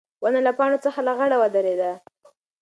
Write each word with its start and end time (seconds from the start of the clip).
ونه 0.23 0.39
له 0.47 0.51
پاڼو 0.57 0.77
څخه 0.85 0.99
لغړه 1.07 1.35
ودرېده. 1.39 1.91